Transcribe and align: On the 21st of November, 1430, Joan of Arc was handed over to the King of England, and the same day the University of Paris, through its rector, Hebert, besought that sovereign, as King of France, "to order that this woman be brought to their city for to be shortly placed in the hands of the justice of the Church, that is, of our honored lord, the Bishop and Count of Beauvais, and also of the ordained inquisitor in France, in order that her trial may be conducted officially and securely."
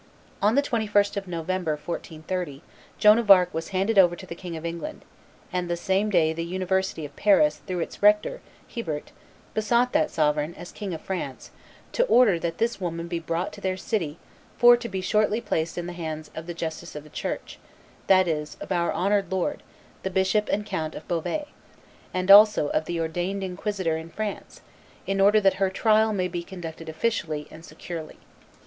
On 0.41 0.55
the 0.55 0.63
21st 0.63 1.15
of 1.15 1.27
November, 1.27 1.73
1430, 1.73 2.63
Joan 2.97 3.19
of 3.19 3.29
Arc 3.29 3.53
was 3.53 3.67
handed 3.67 3.99
over 3.99 4.15
to 4.15 4.25
the 4.25 4.33
King 4.33 4.57
of 4.57 4.65
England, 4.65 5.05
and 5.53 5.69
the 5.69 5.77
same 5.77 6.09
day 6.09 6.33
the 6.33 6.43
University 6.43 7.05
of 7.05 7.15
Paris, 7.15 7.61
through 7.67 7.81
its 7.81 8.01
rector, 8.01 8.41
Hebert, 8.67 9.11
besought 9.53 9.93
that 9.93 10.09
sovereign, 10.09 10.55
as 10.55 10.71
King 10.71 10.95
of 10.95 11.01
France, 11.01 11.51
"to 11.91 12.03
order 12.05 12.39
that 12.39 12.57
this 12.57 12.81
woman 12.81 13.07
be 13.07 13.19
brought 13.19 13.53
to 13.53 13.61
their 13.61 13.77
city 13.77 14.17
for 14.57 14.75
to 14.75 14.89
be 14.89 15.01
shortly 15.01 15.39
placed 15.39 15.77
in 15.77 15.85
the 15.85 15.93
hands 15.93 16.31
of 16.33 16.47
the 16.47 16.55
justice 16.55 16.95
of 16.95 17.03
the 17.03 17.09
Church, 17.11 17.59
that 18.07 18.27
is, 18.27 18.57
of 18.59 18.71
our 18.71 18.91
honored 18.91 19.31
lord, 19.31 19.61
the 20.01 20.09
Bishop 20.09 20.49
and 20.51 20.65
Count 20.65 20.95
of 20.95 21.07
Beauvais, 21.07 21.49
and 22.11 22.31
also 22.31 22.69
of 22.69 22.85
the 22.85 22.99
ordained 22.99 23.43
inquisitor 23.43 23.97
in 23.97 24.09
France, 24.09 24.61
in 25.05 25.21
order 25.21 25.39
that 25.39 25.61
her 25.61 25.69
trial 25.69 26.11
may 26.11 26.27
be 26.27 26.41
conducted 26.41 26.89
officially 26.89 27.47
and 27.51 27.63
securely." 27.63 28.17